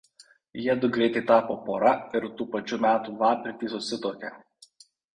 Jiedu 0.61 0.89
greitai 0.95 1.23
tapo 1.33 1.59
pora 1.69 1.93
ir 2.21 2.27
tų 2.41 2.49
pačių 2.57 2.83
metų 2.89 3.17
lapkritį 3.23 3.73
susituokė. 3.79 4.37